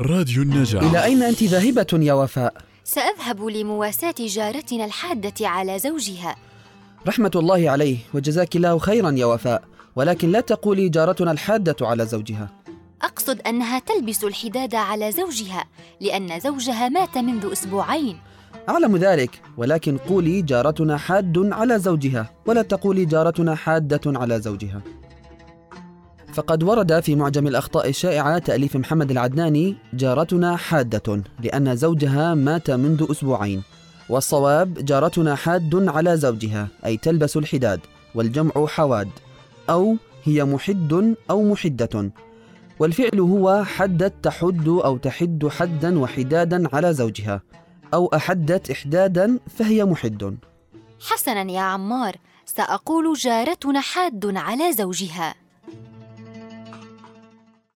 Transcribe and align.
راديو 0.00 0.42
النجاح 0.42 0.82
إلى 0.82 1.04
أين 1.04 1.22
أنت 1.22 1.42
ذاهبة 1.42 1.86
يا 1.92 2.12
وفاء؟ 2.12 2.54
سأذهب 2.84 3.44
لمواساة 3.44 4.14
جارتنا 4.18 4.84
الحادة 4.84 5.48
على 5.48 5.78
زوجها. 5.78 6.36
رحمة 7.06 7.30
الله 7.36 7.70
عليه 7.70 7.98
وجزاك 8.14 8.56
الله 8.56 8.78
خيرا 8.78 9.10
يا 9.10 9.26
وفاء. 9.26 9.62
ولكن 9.96 10.30
لا 10.30 10.40
تقولي 10.40 10.88
جارتنا 10.88 11.30
الحادة 11.30 11.76
على 11.80 12.06
زوجها. 12.06 12.48
أقصد 13.02 13.40
أنها 13.40 13.78
تلبس 13.78 14.24
الحداد 14.24 14.74
على 14.74 15.12
زوجها 15.12 15.64
لأن 16.00 16.40
زوجها 16.40 16.88
مات 16.88 17.18
منذ 17.18 17.52
أسبوعين. 17.52 18.18
أعلم 18.68 18.96
ذلك 18.96 19.42
ولكن 19.56 19.98
قولي 19.98 20.42
جارتنا 20.42 20.96
حاد 20.96 21.52
على 21.52 21.78
زوجها 21.78 22.30
ولا 22.46 22.62
تقولي 22.62 23.04
جارتنا 23.04 23.54
حادة 23.54 24.00
على 24.06 24.40
زوجها. 24.40 24.82
فقد 26.34 26.62
ورد 26.62 27.00
في 27.00 27.16
معجم 27.16 27.46
الأخطاء 27.46 27.88
الشائعة 27.88 28.38
تأليف 28.38 28.76
محمد 28.76 29.10
العدناني 29.10 29.76
جارتنا 29.92 30.56
حادة 30.56 31.22
لأن 31.40 31.76
زوجها 31.76 32.34
مات 32.34 32.70
منذ 32.70 33.06
أسبوعين. 33.10 33.62
والصواب 34.08 34.74
جارتنا 34.74 35.34
حاد 35.34 35.88
على 35.88 36.16
زوجها 36.16 36.68
أي 36.86 36.96
تلبس 36.96 37.36
الحداد 37.36 37.80
والجمع 38.14 38.66
حواد 38.66 39.08
أو 39.70 39.96
هي 40.24 40.44
محد 40.44 41.14
أو 41.30 41.42
محدة. 41.42 42.10
والفعل 42.78 43.20
هو 43.20 43.64
حدت 43.64 44.14
تحد 44.22 44.68
أو 44.68 44.96
تحد 44.96 45.48
حدا 45.48 45.98
وحدادا 45.98 46.76
على 46.76 46.94
زوجها 46.94 47.42
أو 47.94 48.06
أحدت 48.06 48.70
إحدادا 48.70 49.38
فهي 49.58 49.84
محد. 49.84 50.36
حسنا 51.00 51.52
يا 51.52 51.60
عمار 51.60 52.16
سأقول 52.46 53.14
جارتنا 53.14 53.80
حاد 53.80 54.36
على 54.36 54.72
زوجها. 54.72 55.43